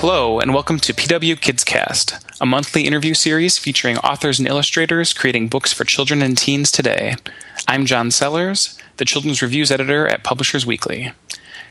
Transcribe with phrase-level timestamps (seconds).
[0.00, 5.48] Hello, and welcome to PW KidsCast, a monthly interview series featuring authors and illustrators creating
[5.48, 7.16] books for children and teens today.
[7.68, 11.12] I'm John Sellers, the Children's Reviews Editor at Publishers Weekly.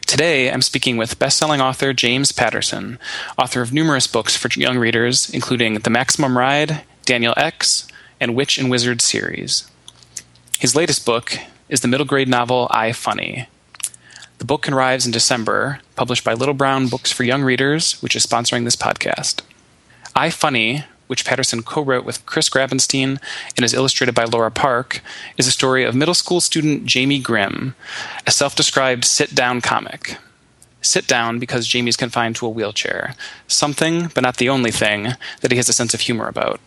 [0.06, 3.00] Today, I'm speaking with best-selling author James Patterson,
[3.36, 7.88] author of numerous books for young readers, including The Maximum Ride, Daniel X,
[8.20, 9.68] and Witch and Wizard series.
[10.60, 11.36] His latest book
[11.68, 13.48] is the middle grade novel I Funny,
[14.40, 18.26] the book arrives in December, published by Little Brown Books for Young Readers, which is
[18.26, 19.42] sponsoring this podcast.
[20.16, 23.20] I Funny, which Patterson co wrote with Chris Grabenstein
[23.58, 25.02] and is illustrated by Laura Park,
[25.38, 27.76] is a story of middle school student Jamie Grimm,
[28.26, 30.18] a self described sit down comic.
[30.82, 33.16] Sit down because Jamie's confined to a wheelchair,
[33.48, 35.10] something, but not the only thing,
[35.42, 36.62] that he has a sense of humor about.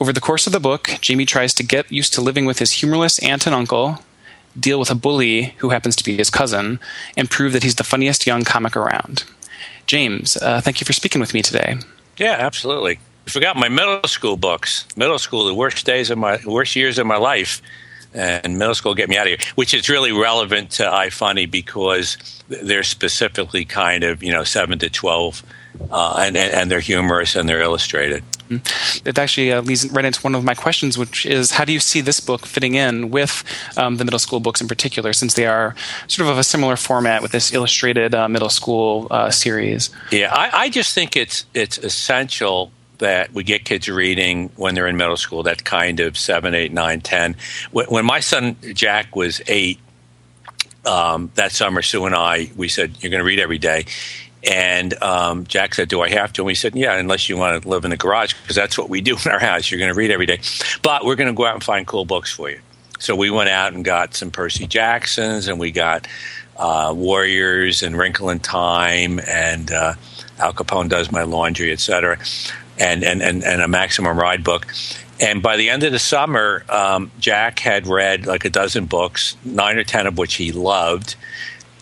[0.00, 2.72] Over the course of the book, Jamie tries to get used to living with his
[2.72, 4.00] humorless aunt and uncle,
[4.58, 6.78] deal with a bully who happens to be his cousin,
[7.16, 9.24] and prove that he's the funniest young comic around.
[9.86, 11.76] James, uh, thank you for speaking with me today.
[12.16, 12.98] Yeah, absolutely.
[13.26, 14.86] I forgot my middle school books.
[14.96, 17.62] Middle school, the worst days of my worst years of my life,
[18.14, 19.52] and middle school get me out of here.
[19.54, 24.78] Which is really relevant to I Funny because they're specifically kind of you know seven
[24.80, 25.42] to twelve,
[25.90, 28.22] uh, and and they're humorous and they're illustrated.
[28.48, 29.08] Mm-hmm.
[29.08, 31.80] It actually uh, leads right into one of my questions, which is how do you
[31.80, 33.44] see this book fitting in with
[33.76, 35.74] um, the middle school books in particular, since they are
[36.06, 39.90] sort of of a similar format with this illustrated uh, middle school uh, series?
[40.10, 44.86] Yeah, I, I just think it's it's essential that we get kids reading when they're
[44.86, 45.42] in middle school.
[45.42, 47.36] That kind of seven, eight, nine, ten.
[47.72, 49.80] When my son Jack was eight,
[50.84, 53.86] um, that summer, Sue and I we said you're going to read every day,
[54.44, 57.62] and um, Jack said, "Do I have to?" And we said, "Yeah, unless you want
[57.62, 59.70] to live in the garage, because that's what we do in our house.
[59.70, 60.40] You're going to read every day,
[60.82, 62.60] but we're going to go out and find cool books for you."
[62.98, 66.06] So we went out and got some Percy Jacksons, and we got
[66.56, 69.94] uh, Warriors and Wrinkle in Time, and uh,
[70.38, 72.18] Al Capone does my laundry, etc.,
[72.78, 74.72] and, and and and a Maximum Ride book.
[75.20, 79.36] And by the end of the summer, um, Jack had read like a dozen books,
[79.44, 81.16] nine or ten of which he loved,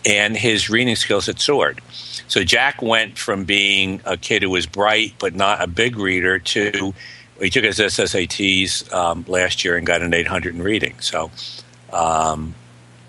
[0.05, 1.81] and his reading skills had soared.
[2.31, 6.39] So Jack went from being a kid who was bright but not a big reader
[6.39, 6.93] to
[7.41, 10.97] he took his SSATs um, last year and got an 800 in reading.
[11.01, 11.29] So
[11.91, 12.55] um,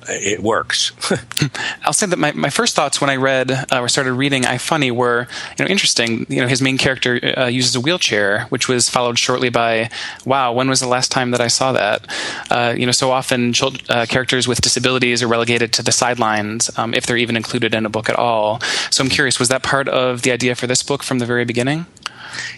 [0.08, 0.92] it works.
[1.84, 4.58] I'll say that my, my first thoughts when I read uh, or started reading I
[4.58, 6.26] Funny were you know interesting.
[6.28, 9.90] You know his main character uh, uses a wheelchair, which was followed shortly by
[10.24, 12.06] Wow, when was the last time that I saw that?
[12.50, 16.70] Uh, you know, so often child, uh, characters with disabilities are relegated to the sidelines
[16.78, 18.60] um, if they're even included in a book at all.
[18.90, 21.44] So I'm curious, was that part of the idea for this book from the very
[21.44, 21.86] beginning?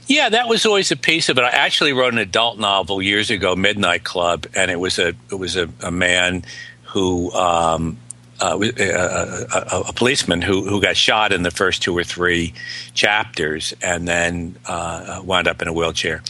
[0.06, 1.43] Yeah, that was always a piece of it.
[1.43, 5.38] I actually wrote an adult novel years ago, Midnight Club, and it was a it
[5.38, 6.44] was a, a man
[6.94, 7.97] who um,
[8.41, 12.55] uh, a, a, a, policeman who, who got shot in the first two or three
[12.94, 16.22] chapters and then uh, wound up in a wheelchair.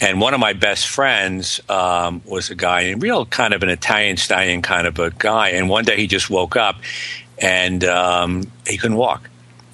[0.00, 3.68] And one of my best friends um, was a guy, a real kind of an
[3.68, 5.50] Italian stallion kind of a guy.
[5.50, 6.76] And one day he just woke up
[7.36, 9.28] and um, he couldn't walk.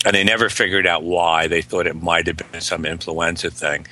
[0.04, 1.46] And they never figured out why.
[1.46, 3.86] They thought it might have been some influenza thing.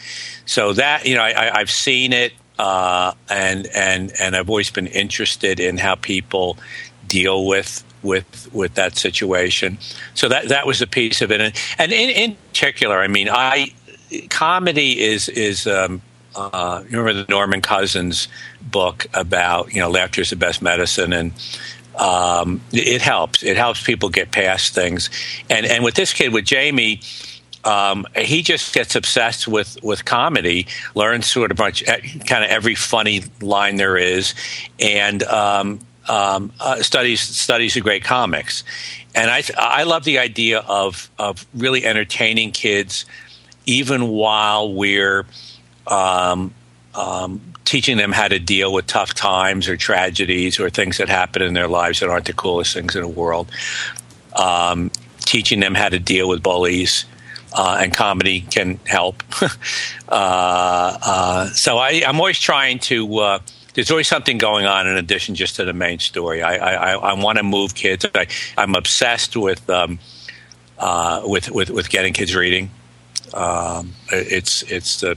[0.44, 4.86] So that, you know, I, I've seen it uh, and and and I've always been
[4.86, 6.58] interested in how people
[7.06, 9.78] deal with with with that situation.
[10.14, 13.28] So that that was a piece of it, and, and in, in particular, I mean,
[13.30, 13.72] I
[14.28, 15.66] comedy is is.
[15.66, 16.02] Um,
[16.34, 18.26] uh, remember the Norman Cousins
[18.62, 21.32] book about you know laughter is the best medicine, and
[21.98, 23.42] um, it helps.
[23.42, 25.10] It helps people get past things.
[25.50, 27.00] And and with this kid, with Jamie,
[27.64, 32.50] um, he just gets obsessed with with comedy, learns sort of much eh, kind of
[32.50, 34.34] every funny line there is,
[34.80, 38.64] and um, um, uh, studies studies the great comics.
[39.14, 43.04] And I I love the idea of of really entertaining kids,
[43.64, 45.24] even while we're
[45.86, 46.52] um,
[46.96, 51.42] um, teaching them how to deal with tough times or tragedies or things that happen
[51.42, 53.50] in their lives that aren't the coolest things in the world.
[54.34, 54.90] Um,
[55.20, 57.04] teaching them how to deal with bullies
[57.54, 59.22] uh, and comedy can help.
[59.42, 59.48] uh,
[60.08, 63.18] uh, so I, am always trying to.
[63.18, 63.38] Uh,
[63.74, 66.42] there's always something going on in addition just to the main story.
[66.42, 68.04] I, I, I want to move kids.
[68.14, 68.26] I,
[68.58, 69.98] am obsessed with, um,
[70.78, 72.70] uh, with with with getting kids reading.
[73.32, 75.16] Um, it's it's the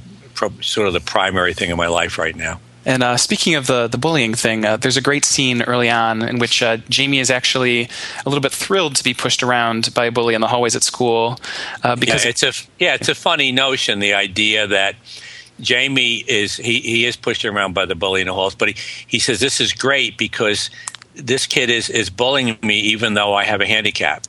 [0.61, 2.59] sort of the primary thing in my life right now.
[2.85, 6.21] And uh, speaking of the the bullying thing, uh, there's a great scene early on
[6.21, 7.89] in which uh, Jamie is actually
[8.25, 10.83] a little bit thrilled to be pushed around by a bully in the hallways at
[10.83, 11.39] school
[11.83, 14.95] uh, because yeah, it's a yeah it's a funny notion the idea that
[15.59, 18.75] Jamie is he, he is pushed around by the bully in the halls, but he,
[19.07, 20.69] he says this is great because
[21.15, 24.23] this kid is is bullying me even though I have a handicap.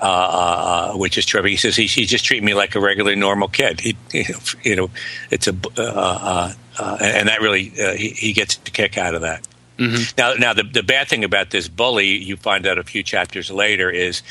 [0.00, 1.50] uh, uh, which is terrific.
[1.50, 3.80] He says he, he's just treating me like a regular normal kid.
[3.80, 3.96] He,
[4.62, 4.90] you know,
[5.30, 7.64] it's a uh, uh, uh, and that really
[7.96, 9.46] he, he, gets a kick out of that.
[9.78, 10.14] Mm-hmm.
[10.18, 13.50] Now, now the the bad thing about this bully, you find out a few chapters
[13.50, 14.22] later, is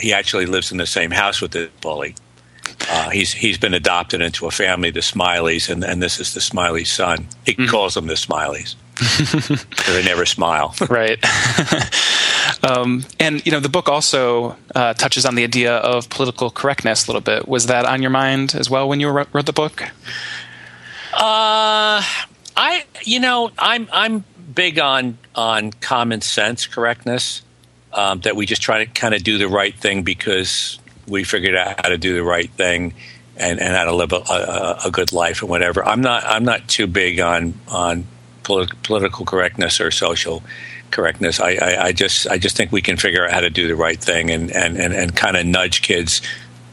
[0.00, 2.14] he actually lives in the same house with the bully.
[3.12, 6.92] he's he's been adopted into a family, the Smileys, and, and this is the Smiley's
[6.92, 7.28] son.
[7.46, 7.70] He mm-hmm.
[7.70, 8.76] calls them the Smileys.
[9.86, 10.74] they never smile.
[10.88, 11.18] right.
[12.62, 17.06] um, and you know, the book also uh, touches on the idea of political correctness
[17.06, 17.48] a little bit.
[17.48, 19.82] Was that on your mind as well when you wrote, wrote the book?
[21.12, 22.02] Uh,
[22.56, 24.24] I you know I'm I'm
[24.54, 27.42] big on on common sense correctness.
[27.94, 31.54] Um, that we just try to kind of do the right thing because we figured
[31.54, 32.94] out how to do the right thing
[33.36, 35.84] and, and how to live a, a, a good life and whatever.
[35.84, 38.06] I'm not I'm not too big on on
[38.42, 40.42] polit- political correctness or social
[40.90, 41.40] correctness.
[41.40, 43.76] I, I, I, just I just think we can figure out how to do the
[43.76, 46.22] right thing and and, and, and kind of nudge kids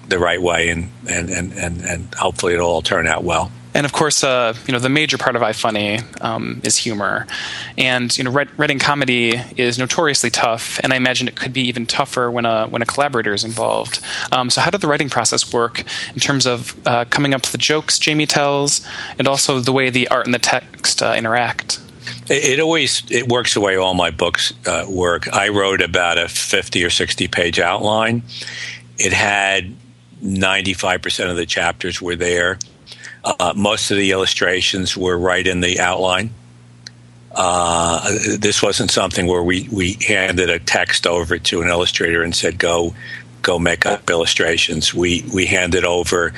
[0.08, 3.52] the right way and, and, and, and, and hopefully it'll all turn out well.
[3.74, 7.28] And of course, uh, you know the major part of I Funny um, is humor,
[7.78, 11.86] and you know writing comedy is notoriously tough, and I imagine it could be even
[11.86, 14.00] tougher when a when a collaborator is involved.
[14.32, 15.84] Um, so, how did the writing process work
[16.14, 18.86] in terms of uh, coming up with the jokes Jamie tells,
[19.20, 21.80] and also the way the art and the text uh, interact?
[22.28, 25.32] It, it, always it works the way all my books uh, work.
[25.32, 28.24] I wrote about a fifty or sixty page outline.
[28.98, 29.76] It had
[30.22, 32.58] ninety five percent of the chapters were there
[33.24, 36.32] uh, most of the illustrations were right in the outline.
[37.32, 42.36] Uh, this wasn't something where we, we handed a text over to an illustrator and
[42.36, 42.94] said, go
[43.42, 44.94] go make up illustrations.
[44.94, 46.34] We we handed over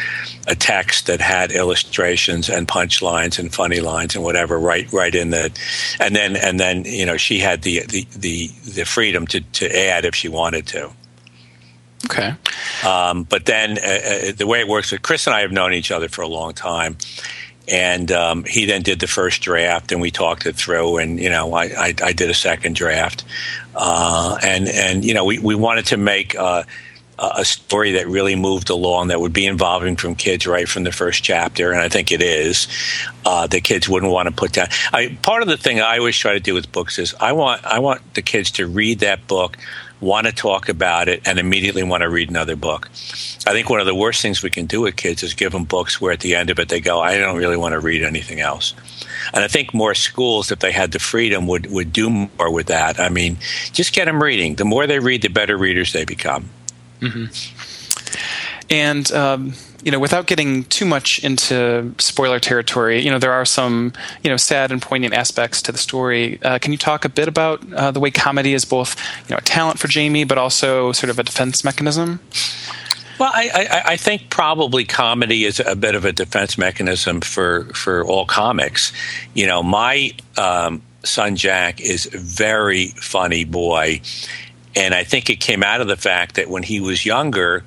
[0.46, 5.32] a text that had illustrations and punchlines and funny lines and whatever right right in
[5.32, 5.52] the
[6.00, 9.76] and then and then you know she had the the the, the freedom to, to
[9.76, 10.92] add if she wanted to.
[12.06, 12.34] Okay.
[12.86, 15.74] Um, but then uh, uh, the way it works, with Chris and I have known
[15.74, 16.98] each other for a long time.
[17.68, 20.98] And um, he then did the first draft, and we talked it through.
[20.98, 23.24] And you know, I, I, I did a second draft,
[23.76, 26.64] uh, and and you know, we, we wanted to make uh,
[27.22, 30.92] a story that really moved along that would be involving from kids right from the
[30.92, 32.68] first chapter, and I think it is.
[33.24, 34.68] Uh, the kids wouldn't want to put down.
[34.92, 37.64] I, part of the thing I always try to do with books is I want
[37.64, 39.58] I want the kids to read that book
[40.02, 42.88] want to talk about it, and immediately want to read another book.
[43.48, 45.64] I think one of the worst things we can do with kids is give them
[45.64, 48.04] books where at the end of it they go, I don't really want to read
[48.04, 48.74] anything else.
[49.34, 52.68] And I think more schools, if they had the freedom, would, would do more with
[52.68, 53.00] that.
[53.00, 53.38] I mean,
[53.72, 54.56] just get them reading.
[54.56, 56.50] The more they read, the better readers they become.
[57.00, 57.61] Mm-hmm.
[58.72, 59.54] And um,
[59.84, 64.30] you know, without getting too much into spoiler territory, you know, there are some, you
[64.30, 66.40] know, sad and poignant aspects to the story.
[66.44, 69.38] Uh, can you talk a bit about uh, the way comedy is both, you know,
[69.38, 72.20] a talent for Jamie, but also sort of a defense mechanism?
[73.20, 77.66] Well, I, I, I, think probably comedy is a bit of a defense mechanism for,
[77.66, 78.92] for all comics.
[79.36, 84.02] You know, my um, son Jack is a very funny boy,
[84.76, 87.64] and I think it came out of the fact that when he was younger,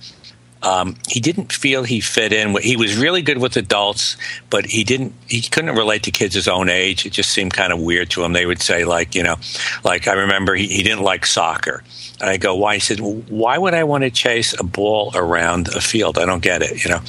[0.65, 2.57] um, he didn't feel he fit in.
[2.57, 4.17] He was really good with adults,
[4.49, 5.13] but he didn't.
[5.29, 7.05] He couldn't relate to kids his own age.
[7.05, 8.33] It just seemed kind of weird to him.
[8.33, 9.37] They would say, like, you know,
[9.85, 11.85] like I remember he, he didn't like soccer.
[12.21, 12.75] And I go, why?
[12.75, 16.17] He said, why would I want to chase a ball around a field?
[16.19, 16.83] I don't get it.
[16.85, 17.01] You know.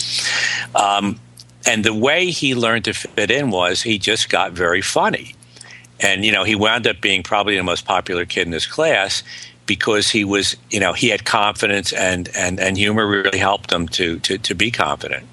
[0.75, 1.19] Um,
[1.65, 5.33] and the way he learned to fit in was he just got very funny.
[5.99, 9.23] And, you know, he wound up being probably the most popular kid in his class
[9.65, 13.87] because he was, you know, he had confidence and, and, and humor really helped him
[13.89, 15.25] to, to, to be confident.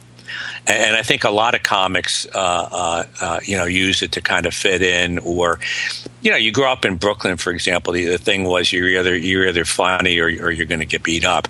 [0.67, 4.21] And I think a lot of comics, uh, uh, uh, you know, use it to
[4.21, 5.59] kind of fit in, or,
[6.21, 7.93] you know, you grow up in Brooklyn, for example.
[7.93, 11.03] The, the thing was you're either you're either funny or, or you're going to get
[11.03, 11.49] beat up.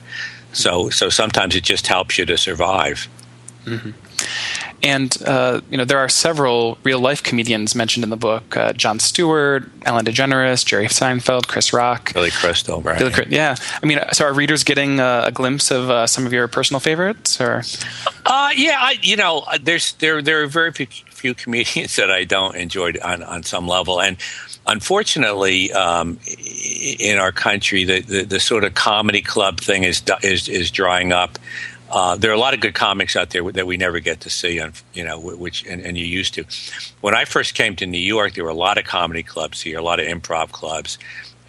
[0.53, 3.07] So so sometimes it just helps you to survive.
[3.67, 3.91] Mm-hmm.
[4.83, 8.73] And uh, you know there are several real life comedians mentioned in the book: uh,
[8.73, 12.99] Jon Stewart, Ellen DeGeneres, Jerry Seinfeld, Chris Rock, Billy Crystal, right?
[12.99, 16.33] Billy, yeah, I mean, so are readers getting uh, a glimpse of uh, some of
[16.33, 17.41] your personal favorites?
[17.41, 17.63] Or
[18.27, 22.25] uh, yeah, I, you know, there's there there are very few, few comedians that I
[22.25, 24.17] don't enjoy on on some level, and
[24.67, 26.19] unfortunately, um,
[26.99, 31.13] in our country, the, the, the sort of comedy club thing is is is drying
[31.13, 31.39] up.
[31.93, 34.31] Uh, there are a lot of good comics out there that we never get to
[34.31, 36.45] see, on, you know, which and, and, you used to.
[37.03, 39.79] When I first came to New York, there were a lot of comedy clubs here,
[39.79, 40.99] a lot of improv clubs,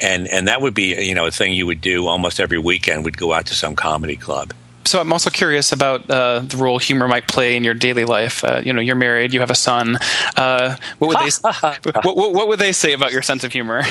[0.02, 3.06] and and that would be you know a thing you would do almost every weekend.
[3.06, 4.54] We'd go out to some comedy club.
[4.86, 8.44] So I'm also curious about uh, the role humor might play in your daily life.
[8.44, 9.98] Uh, you know, you're married, you have a son.
[10.36, 11.32] Uh, what would they
[12.02, 13.84] what, what, what, would they say about your sense of humor?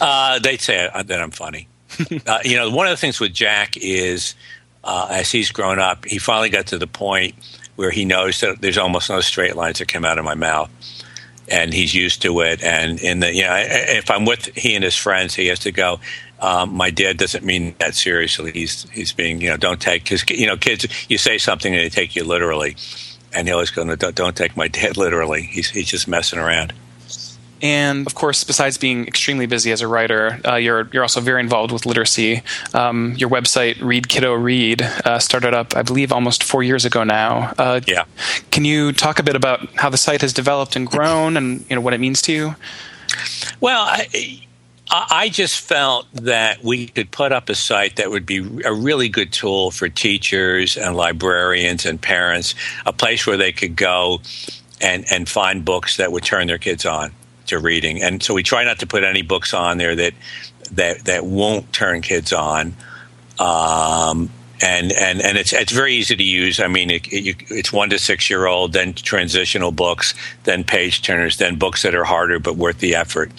[0.00, 1.68] Uh, they'd say that I'm funny.
[2.26, 4.34] uh, you know, one of the things with Jack is
[4.84, 7.34] uh, as he's grown up, he finally got to the point
[7.76, 10.70] where he knows that there's almost no straight lines that come out of my mouth.
[11.48, 12.62] And he's used to it.
[12.62, 15.72] And in the, you know, if I'm with he and his friends, he has to
[15.72, 16.00] go.
[16.40, 18.50] Um, my dad doesn't mean that seriously.
[18.52, 20.86] He's he's being, you know, don't take because you know, kids.
[21.10, 22.76] You say something and they take you literally,
[23.34, 25.42] and he always goes, don't, don't take my dad literally.
[25.42, 26.72] He's he's just messing around.
[27.64, 31.40] And of course, besides being extremely busy as a writer, uh, you're you're also very
[31.40, 32.42] involved with literacy.
[32.74, 37.04] Um, your website, Read Kiddo Read, uh, started up, I believe, almost four years ago
[37.04, 37.54] now.
[37.56, 38.04] Uh, yeah.
[38.50, 41.74] Can you talk a bit about how the site has developed and grown, and you
[41.74, 42.54] know what it means to you?
[43.62, 44.42] Well, I,
[44.90, 49.08] I just felt that we could put up a site that would be a really
[49.08, 52.54] good tool for teachers and librarians and parents,
[52.84, 54.20] a place where they could go
[54.82, 57.10] and, and find books that would turn their kids on
[57.46, 58.02] to reading.
[58.02, 60.14] And so we try not to put any books on there that
[60.72, 62.74] that that won't turn kids on.
[63.38, 64.30] Um,
[64.62, 66.60] and and and it's it's very easy to use.
[66.60, 71.02] I mean, it, it, it's one to six year old, then transitional books, then page
[71.02, 73.32] turners, then books that are harder but worth the effort.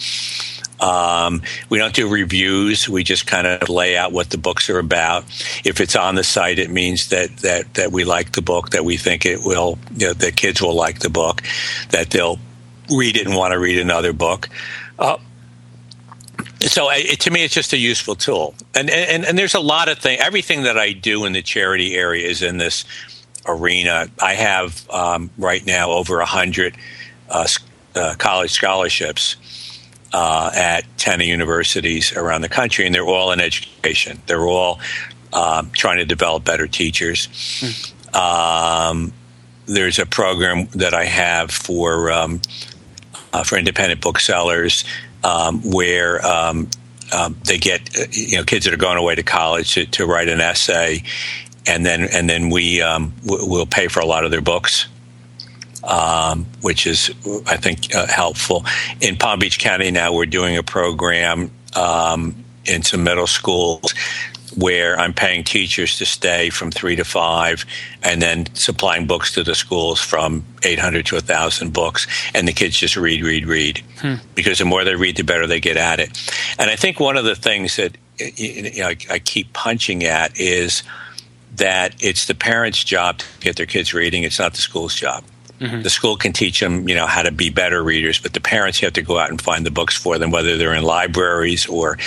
[0.78, 2.88] Um, we don't do reviews.
[2.88, 5.24] We just kind of lay out what the books are about.
[5.64, 8.84] If it's on the site, it means that that that we like the book, that
[8.84, 11.42] we think it will, you know, that kids will like the book,
[11.90, 12.38] that they'll
[12.90, 14.48] read it and want to read another book.
[14.98, 15.18] Uh,
[16.60, 18.54] so it, to me, it's just a useful tool.
[18.74, 20.20] And, and and there's a lot of things.
[20.22, 22.84] Everything that I do in the charity area is in this
[23.46, 24.08] arena.
[24.22, 26.76] I have um, right now over a hundred
[27.28, 27.46] uh,
[27.94, 29.36] uh, college scholarships
[30.12, 34.20] uh, at ten universities around the country, and they're all in education.
[34.26, 34.80] They're all
[35.32, 37.28] um, trying to develop better teachers.
[37.28, 38.16] Mm.
[38.16, 39.12] Um,
[39.66, 42.40] there's a program that I have for um,
[43.36, 44.84] uh, for independent booksellers
[45.22, 46.68] um, where um,
[47.12, 50.06] um, they get uh, you know kids that are going away to college to, to
[50.06, 51.02] write an essay,
[51.66, 54.88] and then and then we um, w- will pay for a lot of their books.
[55.84, 57.12] Um, which is,
[57.46, 58.64] I think, uh, helpful.
[59.00, 63.94] In Palm Beach County now, we're doing a program um, in some middle schools
[64.56, 67.64] where I'm paying teachers to stay from three to five,
[68.02, 72.78] and then supplying books to the schools from 800 to 1,000 books, and the kids
[72.78, 73.82] just read, read, read.
[74.00, 74.14] Hmm.
[74.34, 76.10] Because the more they read, the better they get at it.
[76.58, 80.82] And I think one of the things that you know, I keep punching at is
[81.56, 84.22] that it's the parents' job to get their kids reading.
[84.22, 85.24] It's not the school's job.
[85.60, 85.82] Mm-hmm.
[85.82, 88.80] The school can teach them, you know, how to be better readers, but the parents
[88.80, 91.98] have to go out and find the books for them, whether they're in libraries or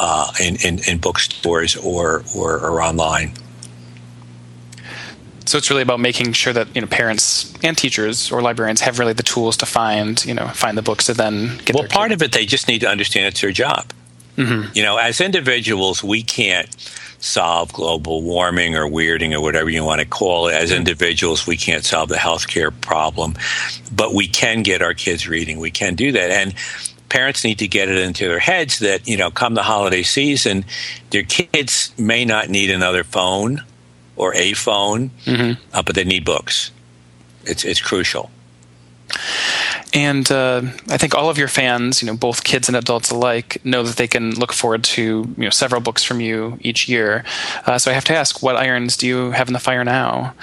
[0.00, 3.32] uh, in, in, in, bookstores or, or, or online.
[5.46, 8.98] So it's really about making sure that you know parents and teachers or librarians have
[8.98, 11.76] really the tools to find you know find the books to then get.
[11.76, 13.92] Well, part of it they just need to understand it's their job.
[14.38, 14.70] Mm-hmm.
[14.74, 16.74] You know, as individuals, we can't
[17.24, 20.54] solve global warming or weirding or whatever you want to call it.
[20.54, 23.34] As individuals, we can't solve the healthcare problem,
[23.90, 25.58] but we can get our kids reading.
[25.58, 26.30] We can do that.
[26.30, 26.54] And
[27.08, 30.66] parents need to get it into their heads that, you know, come the holiday season,
[31.10, 33.64] their kids may not need another phone
[34.16, 35.60] or a phone, mm-hmm.
[35.72, 36.72] uh, but they need books.
[37.44, 38.30] It's, it's crucial.
[39.92, 43.58] And uh, I think all of your fans, you know, both kids and adults alike,
[43.64, 45.02] know that they can look forward to
[45.36, 47.24] you know several books from you each year.
[47.66, 50.34] Uh, so I have to ask, what irons do you have in the fire now?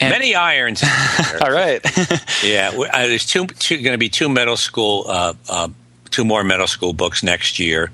[0.00, 0.82] And Many irons.
[1.40, 1.80] all right.
[2.42, 5.68] yeah, uh, there's two, two going to be two middle school, uh, uh,
[6.10, 7.90] two more middle school books next year,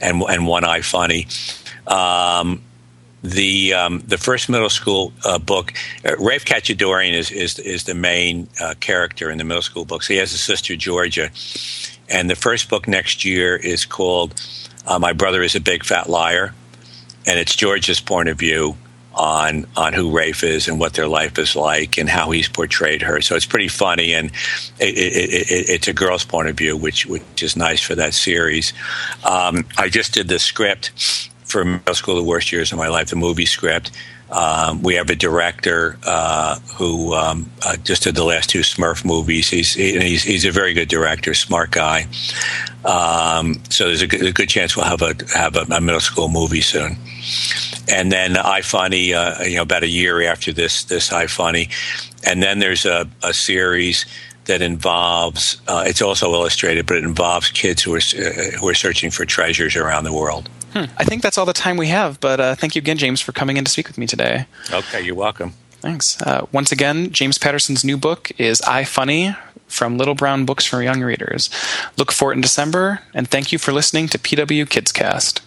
[0.00, 1.26] and and one I Funny.
[1.86, 2.62] Um,
[3.22, 5.72] the um, the first middle school uh, book,
[6.04, 10.08] uh, Rafe Khatchadorian is, is is the main uh, character in the middle school books.
[10.08, 11.30] He has a sister Georgia,
[12.08, 14.40] and the first book next year is called
[14.86, 16.54] uh, "My Brother Is a Big Fat Liar,"
[17.26, 18.76] and it's Georgia's point of view
[19.14, 23.02] on on who Rafe is and what their life is like and how he's portrayed
[23.02, 23.20] her.
[23.20, 24.32] So it's pretty funny, and
[24.80, 28.14] it, it, it, it's a girl's point of view, which which is nice for that
[28.14, 28.72] series.
[29.24, 33.10] Um, I just did the script for middle school, the worst years of my life,
[33.10, 33.92] the movie script.
[34.30, 39.04] Um, we have a director uh, who um, uh, just did the last two Smurf
[39.04, 39.50] movies.
[39.50, 42.06] He's, he's, he's a very good director, smart guy.
[42.82, 46.00] Um, so there's a good, a good, chance we'll have a have a, a, middle
[46.00, 46.96] school movie soon.
[47.88, 51.68] And then I Funny, uh, you know, about a year after this this I Funny,
[52.26, 54.06] and then there's a, a series
[54.46, 55.60] that involves.
[55.68, 59.24] Uh, it's also illustrated, but it involves kids who are uh, who are searching for
[59.24, 60.48] treasures around the world.
[60.72, 60.84] Hmm.
[60.96, 63.32] I think that's all the time we have, but uh, thank you again, James, for
[63.32, 64.46] coming in to speak with me today.
[64.72, 65.52] Okay, you're welcome.
[65.80, 66.20] Thanks.
[66.22, 69.34] Uh, once again, James Patterson's new book is I Funny
[69.66, 71.50] from Little Brown Books for Young Readers.
[71.96, 75.40] Look for it in December, and thank you for listening to PW KidsCast.